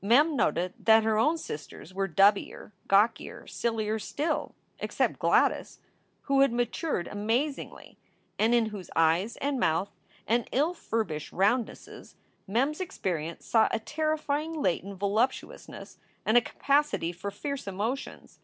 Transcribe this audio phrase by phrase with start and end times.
[0.00, 5.80] Mem noted that her own sisters were dubbier, gawkier, sillier still except Gladys,
[6.22, 7.98] who had matured amazingly,
[8.38, 9.90] and in whose eyes and mouth
[10.26, 12.80] and ill furbished roundnesses 39 6 SOULS FOR SALE Mem s
[13.36, 18.38] experience saw a terrifying latent voluptuousness and a capacity for fierce emotions.